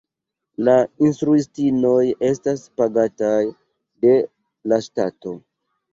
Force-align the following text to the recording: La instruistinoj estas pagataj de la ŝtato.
La 0.67 0.73
instruistinoj 1.09 1.99
estas 2.29 2.63
pagataj 2.81 3.37
de 4.07 4.15
la 4.73 4.81
ŝtato. 4.87 5.37